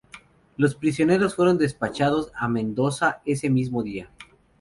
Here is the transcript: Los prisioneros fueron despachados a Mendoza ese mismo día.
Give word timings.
Los 0.57 0.73
prisioneros 0.73 1.35
fueron 1.35 1.59
despachados 1.59 2.31
a 2.33 2.47
Mendoza 2.47 3.21
ese 3.23 3.51
mismo 3.51 3.83
día. 3.83 4.09